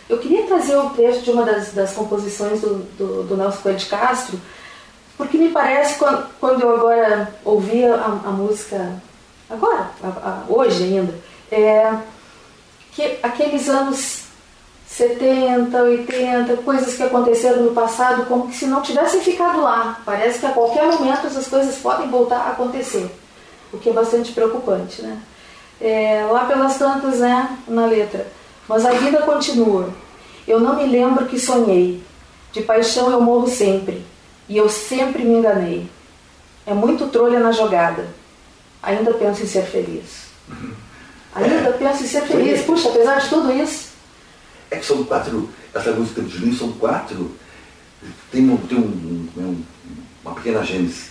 Eu 0.08 0.18
queria 0.18 0.46
trazer 0.46 0.76
o 0.76 0.86
um 0.86 0.90
trecho 0.90 1.20
de 1.20 1.30
uma 1.30 1.44
das, 1.44 1.72
das 1.72 1.92
composições 1.92 2.60
do, 2.60 2.76
do, 2.96 3.22
do 3.24 3.36
Nelson 3.36 3.60
Coelho 3.60 3.78
de 3.78 3.86
Castro, 3.86 4.40
porque 5.16 5.36
me 5.36 5.50
parece, 5.50 5.98
quando, 5.98 6.26
quando 6.40 6.62
eu 6.62 6.74
agora 6.74 7.34
ouvi 7.44 7.84
a, 7.84 8.04
a 8.04 8.30
música, 8.30 9.02
agora, 9.50 9.90
a, 10.02 10.06
a, 10.06 10.44
hoje 10.48 10.84
ainda, 10.84 11.14
é, 11.50 11.92
que 12.92 13.18
aqueles 13.22 13.68
anos 13.68 14.22
70, 14.86 15.76
80, 15.76 16.56
coisas 16.62 16.94
que 16.94 17.02
aconteceram 17.02 17.62
no 17.62 17.74
passado, 17.74 18.24
como 18.26 18.48
que 18.48 18.56
se 18.56 18.66
não 18.66 18.80
tivessem 18.80 19.20
ficado 19.20 19.60
lá. 19.60 20.00
Parece 20.04 20.38
que 20.38 20.46
a 20.46 20.52
qualquer 20.52 20.84
momento 20.86 21.26
essas 21.26 21.46
coisas 21.46 21.76
podem 21.76 22.08
voltar 22.08 22.38
a 22.38 22.50
acontecer, 22.50 23.10
o 23.72 23.78
que 23.78 23.90
é 23.90 23.92
bastante 23.92 24.32
preocupante. 24.32 25.02
Né? 25.02 25.20
É, 25.80 26.26
lá 26.30 26.46
pelas 26.46 26.78
tantas, 26.78 27.18
né, 27.18 27.58
na 27.68 27.86
letra. 27.86 28.26
Mas 28.68 28.84
a 28.84 28.92
vida 28.92 29.22
continua. 29.22 29.88
Eu 30.46 30.60
não 30.60 30.76
me 30.76 30.86
lembro 30.86 31.26
que 31.26 31.38
sonhei. 31.38 32.02
De 32.52 32.62
paixão 32.62 33.10
eu 33.10 33.20
morro 33.20 33.48
sempre. 33.48 34.04
E 34.48 34.56
eu 34.56 34.68
sempre 34.68 35.24
me 35.24 35.38
enganei. 35.38 35.88
É 36.66 36.74
muito 36.74 37.06
trolha 37.08 37.40
na 37.40 37.50
jogada. 37.50 38.08
Ainda 38.82 39.12
penso 39.14 39.42
em 39.42 39.46
ser 39.46 39.64
feliz. 39.64 40.28
Ainda 41.34 41.72
pensa 41.72 42.02
em 42.02 42.06
ser 42.06 42.22
feliz. 42.22 42.62
Puxa, 42.62 42.88
apesar 42.90 43.18
de 43.20 43.28
tudo 43.28 43.52
isso. 43.52 43.88
É 44.70 44.76
que 44.76 44.84
são 44.84 45.02
quatro, 45.04 45.48
essa 45.74 45.92
música 45.92 46.20
do 46.20 46.28
Julinho 46.28 46.54
são 46.54 46.72
quatro. 46.72 47.30
Tem, 48.30 48.48
um, 48.48 48.56
tem 48.58 48.78
um, 48.78 49.28
um, 49.36 49.62
uma 50.22 50.34
pequena 50.34 50.62
gênese. 50.62 51.08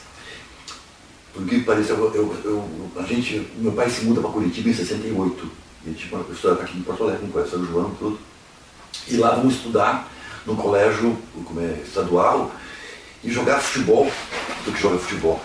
Porque 1.33 1.59
parece, 1.59 1.89
eu, 1.89 2.13
eu, 2.13 2.35
eu, 2.43 2.69
a 2.95 3.03
gente, 3.03 3.47
meu 3.57 3.71
pai 3.71 3.89
se 3.89 4.05
muda 4.05 4.21
para 4.21 4.29
Curitiba 4.29 4.69
em 4.69 4.73
68. 4.73 5.51
E 5.85 5.91
tipo, 5.91 6.15
eu 6.15 6.33
estudava 6.33 6.63
aqui 6.63 6.77
em 6.77 6.81
Porto 6.81 7.03
Alegre 7.03 7.21
com 7.21 7.27
o 7.27 7.31
professor 7.31 7.65
João 7.65 7.91
e 7.91 7.95
tudo. 7.95 8.19
E 9.07 9.17
lá 9.17 9.35
vamos 9.35 9.55
estudar 9.55 10.09
no 10.45 10.55
colégio 10.55 11.17
como 11.45 11.61
é, 11.61 11.81
estadual 11.85 12.51
e 13.23 13.31
jogar 13.31 13.59
futebol, 13.59 14.11
do 14.65 14.71
que 14.71 14.81
joga 14.81 14.97
futebol. 14.97 15.41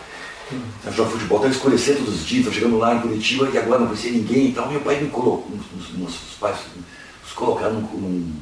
Hum. 0.53 0.61
Jogar 0.93 1.11
futebol, 1.11 1.39
estava 1.39 1.55
escurecendo 1.55 1.99
todos 2.01 2.21
os 2.21 2.27
dias, 2.27 2.41
estava 2.41 2.55
chegando 2.55 2.79
lá 2.79 2.95
em 2.95 3.01
Curitiba 3.01 3.49
e 3.53 3.59
agora 3.59 3.81
não 3.81 3.87
conhecia 3.89 4.12
ninguém 4.12 4.49
e 4.49 4.53
tal. 4.53 4.71
Meu 4.71 4.81
pai 4.81 5.01
me 5.01 5.11
colocou, 5.11 5.49
os, 5.77 5.91
os, 5.91 6.09
os 6.09 6.35
pais 6.39 6.57
nos 7.23 7.33
colocaram 7.33 7.75
num, 7.75 7.81
num, 7.81 8.33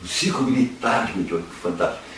num 0.00 0.08
ciclo 0.08 0.42
militar 0.42 1.06
de 1.06 1.12
Curitiba, 1.12 1.42
fantástico. 1.62 2.10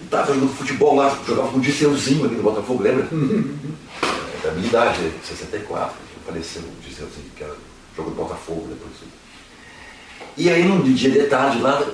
Estava 0.00 0.32
jogando 0.32 0.56
futebol 0.56 0.94
lá, 0.94 1.18
jogava 1.26 1.48
com 1.48 1.58
o 1.58 1.60
Disseuzinho 1.60 2.24
aqui 2.24 2.36
no 2.36 2.42
Botafogo, 2.42 2.82
lembra? 2.82 3.08
da 4.42 4.52
minha 4.52 4.68
idade, 4.68 5.12
64, 5.24 5.96
faleceu 6.24 6.62
o 6.62 6.82
Disseuzinho, 6.82 7.30
que 7.36 7.42
era, 7.42 7.54
jogou 7.98 8.14
no 8.14 8.22
Botafogo 8.22 8.66
depois. 8.68 8.92
E 10.36 10.48
aí, 10.48 10.64
num 10.64 10.80
dia 10.82 11.10
de 11.10 11.24
tarde 11.24 11.60
lá, 11.60 11.84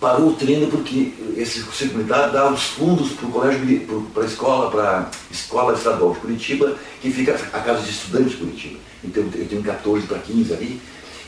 parou 0.00 0.30
o 0.30 0.34
treino 0.34 0.68
porque 0.68 1.12
esse 1.36 1.62
circo 1.62 1.98
militar 1.98 2.30
dá 2.30 2.50
os 2.50 2.62
fundos 2.62 3.12
para 3.12 3.26
o 3.26 3.30
colégio, 3.30 4.08
para 4.14 4.22
a 4.22 4.26
escola, 4.26 4.70
para 4.70 5.10
escola 5.30 5.74
estadual 5.74 6.14
de 6.14 6.20
Curitiba, 6.20 6.76
que 7.00 7.10
fica 7.10 7.34
a 7.34 7.60
casa 7.60 7.82
de 7.82 7.90
estudantes 7.90 8.32
de 8.32 8.36
Curitiba. 8.38 8.78
Então 9.04 9.22
eu 9.34 9.46
tenho 9.46 9.62
14 9.62 10.06
para 10.06 10.18
15 10.18 10.52
ali. 10.54 10.80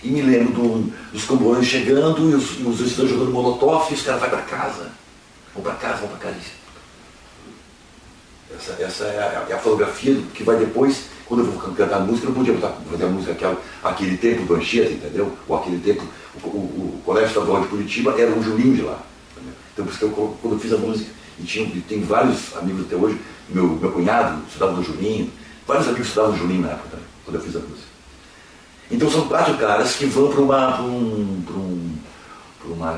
E 0.02 0.08
me 0.08 0.22
lembro 0.22 0.52
do, 0.54 0.92
dos 1.12 1.24
comboios 1.24 1.66
chegando 1.66 2.30
e 2.30 2.34
os, 2.34 2.58
os 2.60 2.80
estudantes 2.80 3.16
jogando 3.16 3.30
molotov 3.30 3.90
e 3.90 3.94
os 3.94 4.02
caras 4.02 4.20
vão 4.20 4.30
para 4.30 4.40
casa. 4.40 4.90
Vão 5.54 5.62
para 5.62 5.74
casa, 5.74 5.96
vão 5.98 6.08
para 6.08 6.18
casa. 6.18 6.36
Essa, 8.56 8.82
essa 8.82 9.04
é, 9.04 9.18
a, 9.18 9.46
é 9.50 9.52
a 9.52 9.58
fotografia 9.58 10.20
que 10.34 10.42
vai 10.42 10.56
depois 10.56 11.04
quando 11.32 11.46
eu 11.46 11.50
vou 11.50 11.72
cantar 11.72 12.00
música, 12.00 12.26
eu 12.26 12.28
não 12.28 12.36
podia 12.36 12.52
botar, 12.52 12.76
fazer 12.90 13.04
a 13.04 13.08
música 13.08 13.32
aquela, 13.32 13.58
aquele 13.82 14.18
tempo 14.18 14.44
do 14.44 14.54
Anchieta, 14.54 14.92
entendeu? 14.92 15.32
Ou 15.48 15.56
aquele 15.56 15.78
tempo, 15.78 16.02
o, 16.44 16.46
o, 16.46 16.50
o 16.50 17.02
Colégio 17.06 17.28
Estadual 17.28 17.62
de 17.62 17.68
Curitiba 17.68 18.14
era 18.20 18.30
o 18.30 18.42
Julinho 18.42 18.76
de 18.76 18.82
lá. 18.82 18.98
Entendeu? 19.32 19.54
Então, 19.72 19.84
por 19.86 19.90
isso 19.90 19.98
que 19.98 20.04
eu, 20.04 20.36
quando 20.42 20.54
eu 20.54 20.60
fiz 20.60 20.72
a 20.74 20.76
música, 20.76 21.10
e 21.38 21.42
tinha, 21.44 21.64
e 21.64 21.80
tem 21.80 22.02
vários 22.02 22.54
amigos 22.54 22.82
até 22.82 22.96
hoje, 22.96 23.18
meu, 23.48 23.66
meu 23.66 23.92
cunhado 23.92 24.42
estudava 24.46 24.72
no 24.72 24.84
Julinho, 24.84 25.30
vários 25.66 25.88
amigos 25.88 26.08
estudavam 26.08 26.32
no 26.32 26.38
Julinho 26.38 26.60
na 26.60 26.68
época, 26.68 26.88
também, 26.90 27.06
quando 27.24 27.36
eu 27.36 27.40
fiz 27.40 27.56
a 27.56 27.60
música. 27.60 27.88
Então 28.90 29.10
são 29.10 29.26
quatro 29.26 29.54
caras 29.54 29.96
que 29.96 30.04
vão 30.04 30.28
para 30.28 30.82
um, 30.82 31.42
um 31.48 31.94
por 32.62 32.72
uma, 32.72 32.92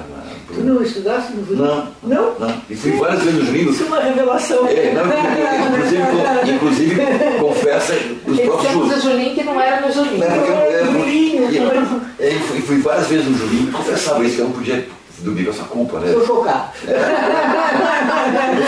por... 0.47 0.57
Tu 0.57 0.63
não 0.63 0.83
estudaste 0.83 1.33
no 1.33 1.47
Julinho? 1.47 1.67
Não. 1.67 1.89
Não? 2.03 2.39
Não. 2.39 2.63
E 2.69 2.77
fui 2.77 2.93
várias 2.93 3.23
vezes 3.23 3.41
no 3.41 3.47
Julinho. 3.47 3.71
Isso 3.71 3.83
é 3.83 3.87
uma 3.87 4.01
revelação. 4.01 4.67
É, 4.69 4.93
não, 4.93 6.55
inclusive, 6.55 6.93
inclusive, 6.93 6.97
confessa 7.41 7.95
os 8.27 8.41
próprios 8.41 8.73
Julinho. 8.73 9.01
Julinho 9.01 9.35
que 9.35 9.43
não 9.43 9.61
era 9.61 9.87
no 9.87 9.93
Julinho. 9.93 10.19
Não, 10.19 10.27
eu, 10.27 10.55
é, 10.55 10.85
Julinho. 10.85 11.51
E, 11.51 12.25
e, 12.27 12.39
fui, 12.41 12.61
fui 12.61 12.79
várias 12.79 13.07
vezes 13.07 13.27
no 13.27 13.39
Julinho, 13.39 13.73
confessava 13.73 14.23
isso, 14.25 14.37
que 14.37 14.43
eu 14.43 14.47
não 14.47 14.53
podia 14.53 14.87
dormir 15.21 15.45
com 15.45 15.51
essa 15.51 15.65
culpa, 15.65 15.99
né? 16.01 16.13
Sou 16.13 16.27
chocado. 16.27 16.69
É. 16.87 17.01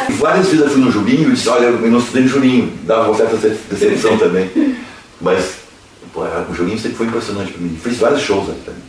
várias 0.19 0.47
vezes 0.47 0.61
eu 0.63 0.71
fui 0.71 0.81
no 0.81 0.91
Julinho 0.91 1.29
e 1.29 1.35
disse, 1.35 1.49
olha, 1.51 1.67
eu 1.67 1.91
não 1.91 1.99
estudei 1.99 2.23
no 2.23 2.29
Julinho. 2.29 2.73
Dava 2.85 3.09
uma 3.09 3.17
certa 3.17 3.37
decepção 3.37 4.17
também. 4.19 4.51
Mas 5.21 5.57
pô, 6.15 6.23
o 6.23 6.55
Julinho 6.55 6.79
sempre 6.79 6.97
foi 6.97 7.07
impressionante 7.07 7.53
para 7.53 7.61
mim. 7.61 7.79
Fez 7.83 7.99
vários 7.99 8.23
shows 8.23 8.49
ali 8.49 8.61
também. 8.65 8.83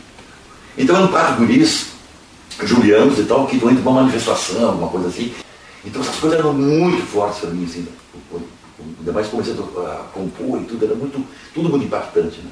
Então 0.78 0.96
eram 0.96 1.08
quatro 1.08 1.34
guris 1.36 1.97
julianos 2.66 3.18
e 3.18 3.24
tal, 3.24 3.46
que 3.46 3.56
vão 3.56 3.74
para 3.74 3.90
uma 3.90 4.02
manifestação, 4.02 4.68
alguma 4.68 4.88
coisa 4.88 5.08
assim. 5.08 5.32
Então 5.84 6.02
essas 6.02 6.16
coisas 6.16 6.38
eram 6.38 6.52
muito 6.52 7.06
fortes 7.06 7.40
para 7.40 7.50
mim, 7.50 7.64
assim, 7.64 7.86
ainda 8.98 9.12
mais 9.12 9.28
começando 9.28 9.62
a 9.78 10.04
compor 10.12 10.60
e 10.60 10.64
tudo, 10.64 10.84
era 10.84 10.94
muito, 10.94 11.24
tudo 11.54 11.68
muito 11.68 11.84
impactante. 11.84 12.40
Né? 12.40 12.50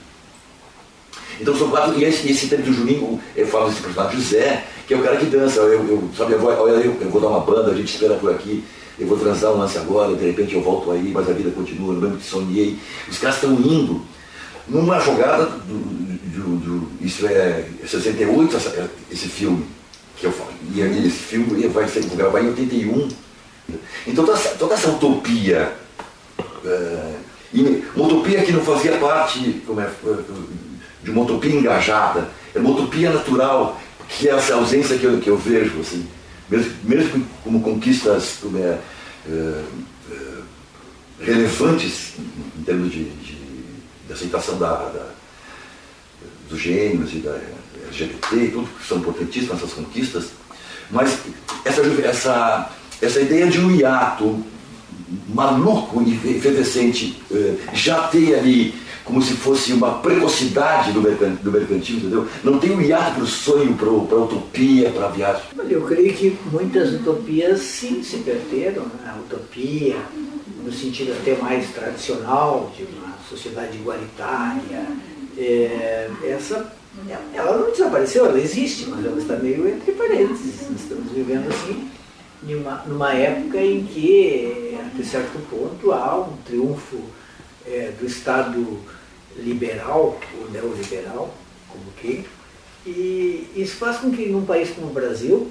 Então 1.40 1.56
são 1.56 1.68
quatro, 1.68 1.98
e 1.98 2.04
esse, 2.04 2.30
esse 2.30 2.48
tempo 2.48 2.62
do 2.62 2.72
Juninho, 2.72 3.20
eu 3.34 3.46
falo 3.46 3.68
desse 3.68 3.82
personagem 3.82 4.20
José, 4.20 4.64
que 4.86 4.94
é 4.94 4.96
o 4.96 5.02
cara 5.02 5.16
que 5.16 5.26
dança, 5.26 5.60
eu, 5.60 5.84
eu 5.86 6.08
sabe, 6.16 6.32
eu 6.32 6.38
vou, 6.38 6.50
eu, 6.68 6.96
eu 7.00 7.10
vou 7.10 7.20
dar 7.20 7.28
uma 7.28 7.40
banda, 7.40 7.72
a 7.72 7.74
gente 7.74 7.92
espera 7.92 8.14
por 8.14 8.30
aqui, 8.30 8.64
eu 8.98 9.06
vou 9.06 9.18
transar 9.18 9.52
um 9.52 9.58
lance 9.58 9.76
agora, 9.76 10.14
de 10.14 10.24
repente 10.24 10.54
eu 10.54 10.62
volto 10.62 10.90
aí, 10.92 11.10
mas 11.12 11.28
a 11.28 11.32
vida 11.32 11.50
continua, 11.50 11.92
eu 11.92 12.00
lembro 12.00 12.16
que 12.16 12.24
sonhei. 12.24 12.78
Os 13.08 13.18
caras 13.18 13.36
estão 13.36 13.52
indo 13.52 14.00
numa 14.66 14.98
jogada 15.00 15.44
do, 15.44 15.74
do, 15.74 16.56
do, 16.56 17.04
isso 17.04 17.26
é 17.26 17.68
68, 17.84 18.56
esse 19.10 19.28
filme 19.28 19.75
que 20.16 20.26
eu. 20.26 20.34
E 20.74 20.80
esse 20.80 21.10
filme 21.10 21.66
vai 21.68 21.88
ser 21.88 22.04
gravado 22.06 22.44
em 22.44 22.48
81. 22.48 23.08
Então 24.06 24.24
toda 24.24 24.38
essa, 24.38 24.48
toda 24.56 24.74
essa 24.74 24.88
utopia, 24.90 25.72
uh, 26.38 27.14
uma 27.94 28.06
utopia 28.06 28.42
que 28.42 28.52
não 28.52 28.62
fazia 28.62 28.96
parte 28.98 29.62
como 29.66 29.80
é, 29.80 29.90
de 31.02 31.10
uma 31.10 31.22
utopia 31.22 31.54
engajada, 31.54 32.28
é 32.54 32.58
uma 32.58 32.70
utopia 32.70 33.10
natural, 33.10 33.80
que 34.08 34.28
é 34.28 34.32
essa 34.32 34.54
ausência 34.54 34.98
que 34.98 35.04
eu, 35.04 35.18
que 35.20 35.28
eu 35.28 35.36
vejo, 35.36 35.80
assim, 35.80 36.06
mesmo, 36.48 36.72
mesmo 36.84 37.26
como 37.42 37.60
conquistas 37.60 38.38
como 38.40 38.58
é, 38.58 38.78
uh, 39.26 39.64
uh, 40.10 40.42
relevantes 41.20 42.12
em 42.58 42.62
termos 42.62 42.92
de, 42.92 43.04
de, 43.04 43.34
de 44.06 44.12
aceitação 44.12 44.58
da, 44.58 44.74
da, 44.74 45.08
dos 46.48 46.60
gênios 46.60 47.12
e 47.12 47.18
da 47.18 47.36
LGBT 47.86 48.36
e 48.36 48.50
tudo, 48.50 48.68
que 48.78 48.86
são 48.86 48.98
importantíssimas 48.98 49.58
essas 49.58 49.72
conquistas, 49.72 50.26
mas 50.90 51.18
essa, 51.64 51.82
essa, 51.82 52.70
essa 53.00 53.20
ideia 53.20 53.46
de 53.46 53.60
um 53.60 53.70
hiato 53.70 54.44
maluco 55.28 56.02
e 56.02 56.14
efervescente 56.36 57.22
eh, 57.30 57.54
já 57.72 58.08
tem 58.08 58.34
ali 58.34 58.74
como 59.06 59.22
se 59.22 59.34
fosse 59.34 59.72
uma 59.72 60.00
precocidade 60.00 60.90
do, 60.90 61.00
mercantil, 61.00 61.38
do 61.44 61.52
mercantil 61.52 61.96
entendeu? 61.98 62.28
Não 62.42 62.58
tem 62.58 62.72
um 62.72 62.80
hiato 62.80 63.14
para 63.14 63.22
o 63.22 63.26
sonho, 63.26 63.74
para 63.74 63.88
a 63.88 63.92
utopia, 63.92 64.90
para 64.90 65.06
a 65.06 65.10
viagem. 65.10 65.42
Eu 65.70 65.82
creio 65.82 66.12
que 66.12 66.36
muitas 66.50 66.92
utopias 66.92 67.60
sim 67.60 68.02
se 68.02 68.16
perderam. 68.18 68.82
Né? 68.82 69.14
A 69.14 69.16
utopia, 69.20 69.96
no 70.64 70.72
sentido 70.72 71.12
até 71.12 71.36
mais 71.36 71.70
tradicional, 71.70 72.72
de 72.76 72.82
uma 72.82 73.16
sociedade 73.30 73.76
igualitária, 73.76 74.88
é, 75.38 76.10
essa 76.24 76.75
ela 77.34 77.58
não 77.58 77.70
desapareceu, 77.70 78.26
ela 78.26 78.40
existe, 78.40 78.86
mas 78.86 79.04
ela 79.04 79.18
está 79.18 79.36
meio 79.36 79.68
entre 79.68 79.92
parênteses. 79.92 80.68
Nós 80.70 80.80
estamos 80.80 81.12
vivendo 81.12 81.48
assim 81.48 81.90
numa, 82.42 82.82
numa 82.86 83.12
época 83.12 83.58
em 83.58 83.84
que, 83.84 84.78
até 84.78 85.04
certo 85.04 85.38
ponto, 85.50 85.92
há 85.92 86.20
um 86.20 86.36
triunfo 86.38 87.00
é, 87.66 87.92
do 87.98 88.06
Estado 88.06 88.78
liberal, 89.36 90.18
ou 90.40 90.50
neoliberal, 90.50 91.34
como 91.68 91.84
que, 91.98 92.24
e 92.86 93.50
isso 93.56 93.76
faz 93.76 93.98
com 93.98 94.10
que 94.10 94.26
num 94.26 94.46
país 94.46 94.70
como 94.70 94.86
o 94.86 94.92
Brasil, 94.92 95.50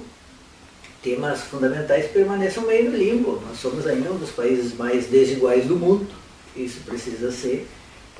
temas 1.02 1.42
fundamentais 1.42 2.06
permaneçam 2.06 2.66
meio 2.66 2.90
no 2.90 2.96
limbo. 2.96 3.42
Nós 3.46 3.58
somos 3.58 3.86
ainda 3.86 4.10
um 4.10 4.16
dos 4.16 4.30
países 4.30 4.74
mais 4.74 5.06
desiguais 5.06 5.66
do 5.66 5.76
mundo. 5.76 6.08
Isso 6.56 6.80
precisa 6.80 7.30
ser 7.30 7.68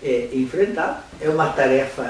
é, 0.03 0.29
enfrentado. 0.35 1.03
É 1.19 1.31
uma 1.31 1.49
tarefa 1.49 2.05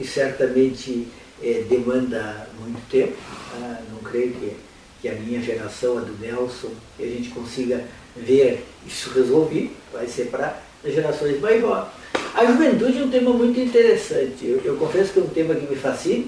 que 0.00 0.06
certamente 0.06 1.06
é, 1.42 1.62
demanda 1.68 2.48
muito 2.58 2.80
tempo. 2.90 3.16
Ah, 3.54 3.80
não 3.92 3.98
creio 3.98 4.32
que, 4.32 4.56
que 5.02 5.08
a 5.10 5.12
minha 5.12 5.42
geração, 5.42 5.98
a 5.98 6.00
do 6.00 6.18
Nelson, 6.18 6.70
a 6.98 7.02
gente 7.02 7.28
consiga 7.28 7.84
ver 8.16 8.64
isso 8.86 9.10
resolvido, 9.10 9.72
vai 9.92 10.06
ser 10.06 10.28
para 10.28 10.58
as 10.82 10.94
gerações 10.94 11.38
mais 11.38 11.60
jovens. 11.60 11.88
A 12.34 12.46
juventude 12.46 12.98
é 12.98 13.04
um 13.04 13.10
tema 13.10 13.30
muito 13.32 13.60
interessante. 13.60 14.46
Eu, 14.46 14.62
eu, 14.64 14.76
confesso 14.76 15.12
que 15.12 15.18
é 15.18 15.22
um 15.22 15.28
tema 15.28 15.54
que 15.54 15.66
me 15.66 15.76
fascina 15.76 16.24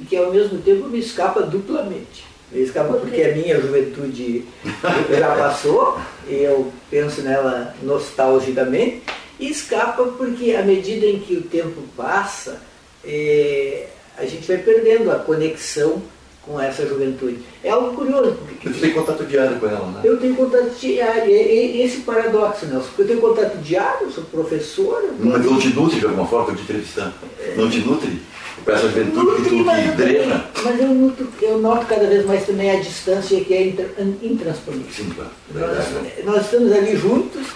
e 0.00 0.04
que 0.04 0.16
ao 0.16 0.30
mesmo 0.30 0.58
tempo 0.58 0.86
me 0.86 1.00
escapa 1.00 1.42
duplamente. 1.42 2.24
Me 2.52 2.60
escapa 2.62 2.94
porque 2.94 3.22
a 3.22 3.34
minha 3.34 3.60
juventude 3.60 4.44
já 5.18 5.34
passou, 5.34 5.98
eu 6.28 6.72
penso 6.88 7.22
nela 7.22 7.74
nostalgicamente, 7.82 9.02
e 9.40 9.50
escapa 9.50 10.04
porque 10.04 10.52
à 10.52 10.62
medida 10.62 11.06
em 11.06 11.18
que 11.18 11.34
o 11.34 11.42
tempo 11.42 11.82
passa, 11.96 12.62
é, 13.06 13.86
a 14.18 14.24
gente 14.24 14.46
vai 14.46 14.58
perdendo 14.58 15.10
a 15.10 15.16
conexão 15.16 16.02
com 16.46 16.60
essa 16.60 16.86
juventude. 16.86 17.40
É 17.62 17.70
algo 17.70 17.94
curioso. 17.94 18.36
Porque 18.46 18.68
Você 18.68 18.80
tem 18.80 18.92
contato 18.92 19.24
diário 19.24 19.58
com 19.58 19.66
ela, 19.66 19.86
né? 19.88 20.00
Eu 20.04 20.16
tenho 20.18 20.36
contato 20.36 20.70
diário. 20.80 21.32
É, 21.32 21.82
esse 21.84 21.98
paradoxo, 21.98 22.66
Nelson. 22.66 22.88
Eu 22.96 23.06
tenho 23.06 23.20
contato 23.20 23.56
diário, 23.58 24.10
sou 24.12 24.24
professor. 24.24 25.04
Mas 25.18 25.44
não 25.44 25.58
te 25.58 25.68
nutre 25.68 25.98
de 25.98 26.06
alguma 26.06 26.26
forma, 26.26 26.52
eu 26.52 26.56
te 26.56 26.62
entrevistando? 26.62 27.14
Não 27.56 27.68
te 27.68 27.80
nutre? 27.80 28.22
Com 28.64 28.72
essa 28.72 28.88
juventude 28.88 29.42
que 29.42 29.48
tu 29.50 29.64
que 29.64 29.96
drena? 29.96 30.44
Mas 30.64 30.80
eu, 30.80 30.88
nutro, 30.88 31.28
eu 31.42 31.58
noto 31.58 31.86
cada 31.86 32.06
vez 32.06 32.24
mais 32.24 32.46
também 32.46 32.70
a 32.70 32.80
distância 32.80 33.40
que 33.44 33.54
é 33.54 33.74
intransponível. 34.22 34.90
Sim, 34.90 35.10
claro. 35.10 35.30
Nós, 35.52 36.24
nós 36.24 36.44
estamos 36.44 36.72
ali 36.72 36.96
juntos, 36.96 37.46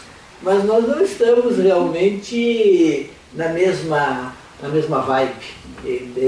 mas 0.43 0.65
nós 0.65 0.87
não 0.87 1.01
estamos 1.03 1.57
realmente 1.57 3.11
na 3.35 3.49
mesma 3.49 4.35
na 4.63 4.69
mesma 4.69 5.01
vibe. 5.01 5.33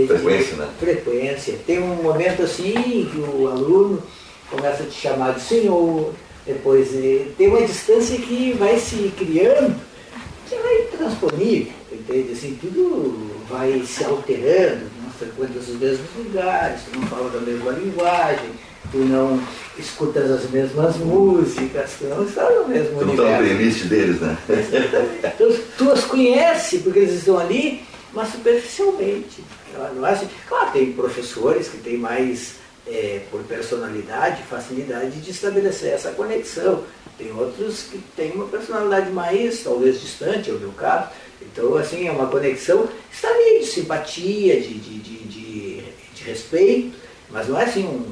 Frequência, 0.07 0.57
né? 0.57 0.69
Frequência. 0.79 1.59
Tem 1.67 1.79
um 1.79 2.03
momento 2.03 2.43
assim 2.43 2.73
que 3.11 3.19
o 3.19 3.49
aluno 3.49 4.03
começa 4.51 4.83
a 4.83 4.87
te 4.87 4.95
chamar 4.95 5.35
de 5.35 5.43
senhor, 5.43 6.13
depois 6.47 6.91
tem 7.37 7.49
uma 7.49 7.63
distância 7.63 8.17
que 8.17 8.55
vai 8.59 8.79
se 8.79 9.13
criando, 9.17 9.75
que 10.49 10.57
vai 10.57 10.83
transponível, 10.97 11.73
entende? 11.91 12.33
Assim, 12.33 12.59
tudo 12.61 13.31
vai 13.49 13.83
se 13.87 14.05
alterando, 14.05 14.81
não 15.03 15.11
frequenta 15.11 15.59
os 15.59 15.69
mesmos 15.69 16.09
lugares, 16.19 16.81
tu 16.91 16.99
não 16.99 17.07
fala 17.07 17.31
da 17.31 17.41
mesma 17.41 17.71
linguagem, 17.73 18.51
tu 18.91 18.99
não 18.99 19.41
escutas 19.79 20.31
as 20.31 20.51
mesmas 20.51 20.97
músicas, 20.97 21.93
tu 21.99 22.07
não 22.07 22.25
está 22.25 22.51
no 22.51 22.69
mesmo 22.69 22.99
tu 22.99 23.05
universo. 23.05 23.11
Tu 23.11 23.17
não 23.17 23.25
está 23.25 23.39
no 23.39 23.47
playlist 23.47 23.85
deles, 23.85 24.21
né? 24.21 24.39
Então, 25.35 25.57
tu 25.79 25.91
as 25.93 26.05
conhece, 26.05 26.79
porque 26.79 26.99
eles 26.99 27.15
estão 27.15 27.39
ali, 27.39 27.83
mas 28.13 28.29
superficialmente. 28.29 29.43
Não 29.95 30.07
é 30.07 30.13
assim. 30.13 30.29
Claro, 30.49 30.73
tem 30.73 30.93
professores 30.93 31.69
que 31.69 31.79
têm 31.79 31.97
mais, 31.97 32.55
é, 32.87 33.23
por 33.31 33.43
personalidade, 33.45 34.43
facilidade 34.43 35.21
de 35.21 35.31
estabelecer 35.31 35.93
essa 35.93 36.11
conexão. 36.13 36.85
Tem 37.17 37.33
outros 37.33 37.85
que 37.85 37.99
têm 38.17 38.33
uma 38.33 38.47
personalidade 38.47 39.11
mais, 39.11 39.63
talvez, 39.63 40.01
distante, 40.01 40.51
é 40.51 40.53
o 40.53 40.59
meu 40.59 40.73
caso. 40.73 41.09
Então, 41.41 41.77
assim, 41.77 42.07
é 42.07 42.13
uma 42.13 42.29
conexão 42.29 42.89
está 43.13 43.29
ali 43.29 43.61
de 43.61 43.67
simpatia, 43.67 44.61
de, 44.61 44.75
de, 44.75 44.99
de, 44.99 45.17
de, 45.25 45.83
de 46.15 46.25
respeito, 46.25 46.97
mas 47.31 47.49
não 47.49 47.59
é 47.59 47.65
assim 47.65 47.85
um, 47.85 48.05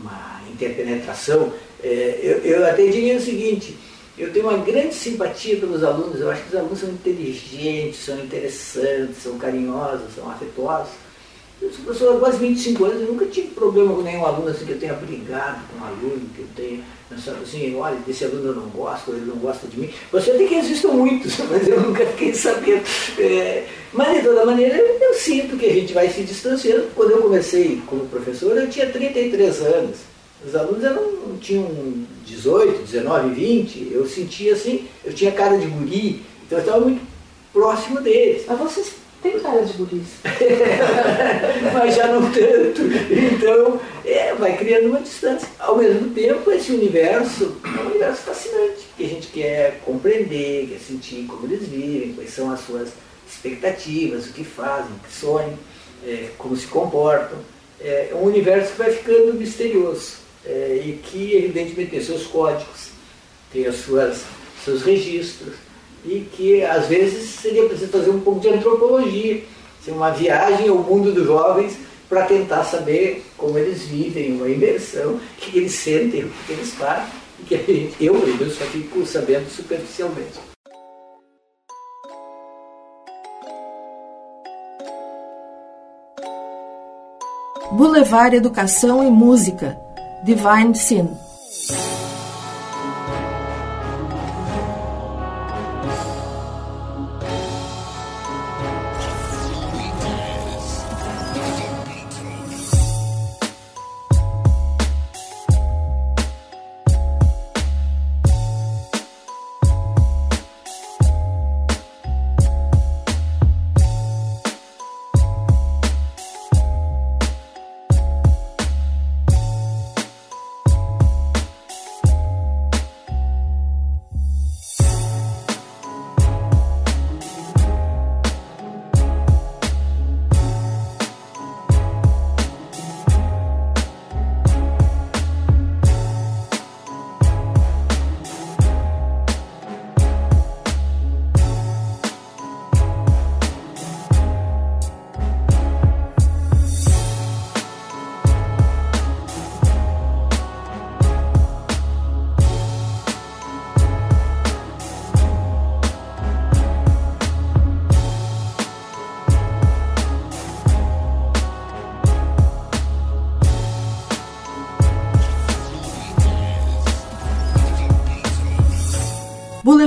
uma 0.00 0.40
interpenetração. 0.50 1.52
É, 1.82 2.20
eu, 2.22 2.38
eu 2.38 2.66
até 2.66 2.86
diria 2.86 3.16
o 3.16 3.20
seguinte, 3.20 3.76
eu 4.22 4.32
tenho 4.32 4.48
uma 4.48 4.58
grande 4.58 4.94
simpatia 4.94 5.56
pelos 5.56 5.82
alunos, 5.82 6.20
eu 6.20 6.30
acho 6.30 6.42
que 6.42 6.48
os 6.50 6.54
alunos 6.54 6.78
são 6.78 6.88
inteligentes, 6.88 8.04
são 8.04 8.18
interessantes, 8.20 9.16
são 9.20 9.36
carinhosos, 9.36 10.14
são 10.14 10.30
afetuosos. 10.30 10.92
Eu 11.60 11.70
sou 11.70 11.84
professor 11.84 12.16
há 12.16 12.18
quase 12.18 12.38
25 12.38 12.84
anos, 12.84 13.00
eu 13.02 13.08
nunca 13.08 13.26
tive 13.26 13.48
problema 13.48 13.94
com 13.94 14.02
nenhum 14.02 14.24
aluno 14.24 14.48
assim 14.48 14.64
que 14.64 14.72
eu 14.72 14.78
tenha 14.78 14.94
brigado 14.94 15.60
com 15.68 15.78
um 15.78 15.86
aluno, 15.86 16.28
que 16.34 16.40
eu 16.40 16.46
tenha 16.54 16.80
pensado 17.08 17.38
assim, 17.42 17.74
olha, 17.76 17.96
desse 18.06 18.24
aluno 18.24 18.48
eu 18.48 18.54
não 18.54 18.68
gosto, 18.68 19.10
ele 19.10 19.26
não 19.26 19.36
gosta 19.36 19.66
de 19.66 19.78
mim. 19.78 19.90
Você 20.12 20.32
tem 20.32 20.46
que 20.46 20.54
existam 20.54 20.88
muitos, 20.88 21.38
mas 21.50 21.66
eu 21.66 21.80
nunca 21.80 22.06
fiquei 22.06 22.32
sabendo. 22.32 22.82
É, 23.18 23.66
mas 23.92 24.18
de 24.18 24.22
toda 24.24 24.46
maneira 24.46 24.76
eu, 24.76 24.98
eu, 25.00 25.14
sinto 25.14 25.56
que 25.56 25.66
a 25.66 25.72
gente 25.72 25.92
vai 25.92 26.08
se 26.08 26.22
distanciando. 26.22 26.88
Quando 26.94 27.10
eu 27.10 27.22
comecei 27.22 27.82
como 27.86 28.06
professor, 28.06 28.56
eu 28.56 28.70
tinha 28.70 28.88
33 28.88 29.62
anos. 29.62 30.11
Os 30.44 30.56
alunos 30.56 30.82
eram, 30.82 31.38
tinham 31.40 31.68
18, 32.26 32.82
19, 32.82 33.34
20. 33.34 33.92
Eu 33.92 34.06
sentia 34.06 34.54
assim, 34.54 34.88
eu 35.04 35.12
tinha 35.12 35.30
cara 35.30 35.56
de 35.56 35.66
guri, 35.66 36.22
então 36.44 36.58
eu 36.58 36.64
estava 36.64 36.80
muito 36.80 37.06
próximo 37.52 38.00
deles. 38.00 38.44
Mas 38.46 38.58
vocês 38.58 38.92
tem 39.22 39.38
cara 39.38 39.64
de 39.64 39.72
guris. 39.74 40.08
Mas 41.72 41.94
já 41.94 42.08
não 42.08 42.22
tanto. 42.32 42.82
Então, 43.32 43.80
é, 44.04 44.34
vai 44.34 44.56
criando 44.56 44.88
uma 44.88 45.00
distância. 45.00 45.48
Ao 45.60 45.76
mesmo 45.76 46.12
tempo, 46.12 46.50
esse 46.50 46.72
universo 46.72 47.56
é 47.64 47.80
um 47.82 47.86
universo 47.86 48.22
fascinante, 48.22 48.88
que 48.96 49.04
a 49.04 49.08
gente 49.08 49.28
quer 49.28 49.80
compreender, 49.84 50.70
quer 50.70 50.80
sentir 50.80 51.24
como 51.28 51.46
eles 51.46 51.68
vivem, 51.68 52.14
quais 52.14 52.30
são 52.30 52.50
as 52.50 52.60
suas 52.60 52.88
expectativas, 53.28 54.26
o 54.26 54.32
que 54.32 54.42
fazem, 54.42 54.90
o 54.90 55.06
que 55.06 55.12
sonham, 55.12 55.56
é, 56.04 56.30
como 56.36 56.56
se 56.56 56.66
comportam. 56.66 57.38
É 57.80 58.10
um 58.14 58.24
universo 58.24 58.72
que 58.72 58.78
vai 58.78 58.90
ficando 58.90 59.34
misterioso 59.34 60.22
é, 60.44 60.82
e 60.84 60.92
que, 61.02 61.34
evidentemente, 61.36 61.90
tem 61.90 62.02
seus 62.02 62.26
códigos, 62.26 62.90
tem 63.52 63.66
as 63.66 63.76
suas, 63.76 64.24
seus 64.64 64.82
registros 64.82 65.54
e 66.04 66.26
que 66.32 66.64
às 66.64 66.86
vezes 66.88 67.30
seria 67.30 67.66
preciso 67.66 67.90
fazer 67.90 68.10
um 68.10 68.20
pouco 68.20 68.40
de 68.40 68.48
antropologia, 68.48 69.42
assim, 69.80 69.92
uma 69.92 70.10
viagem 70.10 70.68
ao 70.68 70.78
mundo 70.78 71.12
dos 71.12 71.26
jovens 71.26 71.76
para 72.08 72.26
tentar 72.26 72.64
saber 72.64 73.24
como 73.38 73.56
eles 73.56 73.82
vivem, 73.82 74.32
uma 74.32 74.48
imersão, 74.48 75.14
o 75.14 75.20
que 75.38 75.58
eles 75.58 75.72
sentem, 75.72 76.24
o 76.24 76.30
que 76.46 76.52
eles 76.52 76.74
fazem, 76.74 77.08
e 77.40 77.44
que 77.44 77.56
gente, 77.56 78.04
eu, 78.04 78.14
eu 78.16 78.50
só 78.50 78.64
fico 78.66 79.06
sabendo 79.06 79.48
superficialmente. 79.48 80.52
Boulevard 87.72 88.36
Educação 88.36 89.02
e 89.02 89.10
Música, 89.10 89.78
Divine 90.24 90.72
Sin. 90.72 91.18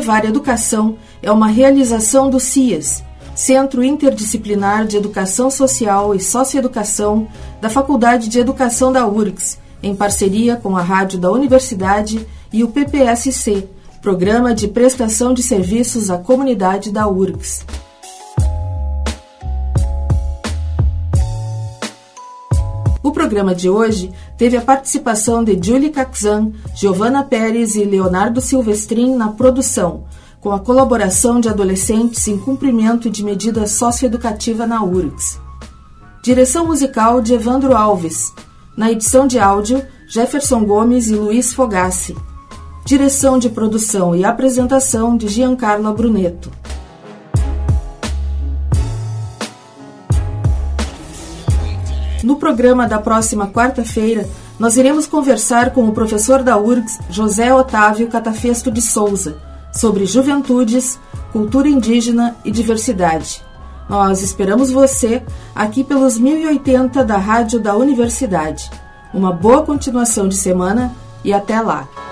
Boulevard 0.05 0.27
Educação 0.27 0.97
é 1.19 1.31
uma 1.31 1.47
realização 1.47 2.29
do 2.29 2.39
CIAS, 2.39 3.03
Centro 3.33 3.83
Interdisciplinar 3.83 4.85
de 4.85 4.97
Educação 4.97 5.49
Social 5.49 6.13
e 6.13 6.19
Socioeducação 6.19 7.27
da 7.59 7.71
Faculdade 7.71 8.29
de 8.29 8.37
Educação 8.37 8.93
da 8.93 9.07
URGS, 9.07 9.57
em 9.81 9.95
parceria 9.95 10.57
com 10.57 10.77
a 10.77 10.81
Rádio 10.83 11.17
da 11.17 11.31
Universidade 11.31 12.23
e 12.53 12.63
o 12.63 12.67
PPSC, 12.67 13.67
Programa 13.99 14.53
de 14.53 14.67
Prestação 14.67 15.33
de 15.33 15.41
Serviços 15.41 16.11
à 16.11 16.19
Comunidade 16.19 16.91
da 16.91 17.07
URGS. 17.07 17.65
Programa 23.25 23.55
de 23.55 23.67
hoje 23.67 24.11
teve 24.37 24.55
a 24.55 24.61
participação 24.61 25.43
de 25.43 25.59
Julie 25.59 25.89
Caxan, 25.89 26.51
Giovanna 26.75 27.23
Pérez 27.23 27.75
e 27.75 27.83
Leonardo 27.83 28.39
Silvestrin 28.39 29.15
na 29.15 29.29
produção, 29.29 30.03
com 30.39 30.51
a 30.51 30.59
colaboração 30.59 31.39
de 31.39 31.49
adolescentes 31.49 32.27
em 32.27 32.37
cumprimento 32.37 33.09
de 33.09 33.23
medida 33.23 33.65
socioeducativa 33.65 34.67
na 34.67 34.83
URGS. 34.83 35.39
Direção 36.23 36.67
musical 36.67 37.19
de 37.19 37.33
Evandro 37.33 37.75
Alves. 37.75 38.31
Na 38.77 38.91
edição 38.91 39.25
de 39.25 39.39
áudio, 39.39 39.83
Jefferson 40.07 40.63
Gomes 40.63 41.09
e 41.09 41.15
Luiz 41.15 41.51
Fogassi. 41.51 42.15
Direção 42.85 43.39
de 43.39 43.49
produção 43.49 44.15
e 44.15 44.23
apresentação 44.23 45.17
de 45.17 45.27
Giancarlo 45.29 45.91
Bruneto. 45.95 46.51
No 52.25 52.37
programa 52.37 52.87
da 52.87 52.97
próxima 52.97 53.45
quarta-feira, 53.45 54.27
nós 54.57 54.77
iremos 54.77 55.05
conversar 55.05 55.69
com 55.69 55.87
o 55.87 55.91
professor 55.91 56.41
da 56.41 56.57
URGS, 56.57 56.99
José 57.07 57.53
Otávio 57.53 58.07
Catafesto 58.07 58.71
de 58.71 58.81
Souza, 58.81 59.37
sobre 59.71 60.07
juventudes, 60.07 60.99
cultura 61.31 61.69
indígena 61.69 62.35
e 62.43 62.49
diversidade. 62.49 63.45
Nós 63.87 64.23
esperamos 64.23 64.71
você 64.71 65.21
aqui 65.53 65.83
pelos 65.83 66.17
1080 66.17 67.05
da 67.05 67.17
Rádio 67.17 67.59
da 67.59 67.75
Universidade. 67.75 68.71
Uma 69.13 69.31
boa 69.31 69.61
continuação 69.61 70.27
de 70.27 70.35
semana 70.35 70.95
e 71.23 71.31
até 71.31 71.61
lá! 71.61 72.04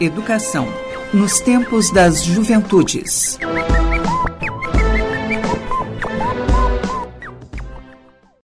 Educação. 0.00 0.66
Nos 1.14 1.38
tempos 1.38 1.92
das 1.92 2.24
juventudes. 2.24 3.38